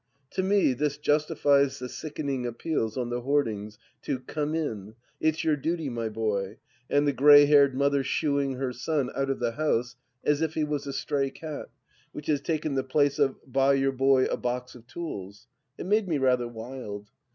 [0.31, 5.55] To me this justifies the sickening appeals on the hoardings to" Come In?"" It's your
[5.55, 6.57] duty, my boy"
[6.89, 10.63] and the grey haired mother" shooing" her son out of the house as if he
[10.63, 11.69] was a stray cat,
[12.13, 15.45] which has taken the place of" Buy your boy a box of tools
[15.75, 17.11] 1" It made me rather wild.